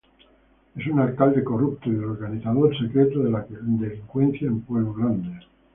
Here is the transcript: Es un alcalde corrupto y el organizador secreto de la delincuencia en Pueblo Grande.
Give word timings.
Es 0.75 0.87
un 0.87 0.99
alcalde 0.99 1.43
corrupto 1.43 1.87
y 1.87 1.93
el 1.93 2.03
organizador 2.05 2.75
secreto 2.75 3.21
de 3.21 3.29
la 3.29 3.45
delincuencia 3.47 4.47
en 4.47 4.61
Pueblo 4.61 4.95
Grande. 4.95 5.39